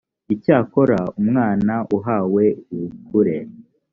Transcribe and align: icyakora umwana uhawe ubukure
icyakora 0.33 0.99
umwana 1.19 1.73
uhawe 1.97 2.45
ubukure 2.73 3.35